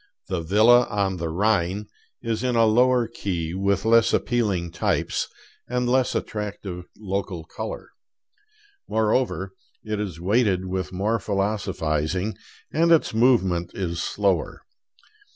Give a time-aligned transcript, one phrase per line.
[0.29, 1.85] 'The Villa on the Rhine'
[2.23, 5.27] is in a lower key, with less appealing types,
[5.67, 7.91] and less attractive local color.
[8.89, 9.53] Moreover,
[9.83, 12.35] it is weighted with more philosophizing,
[12.73, 14.63] and its movement is slower.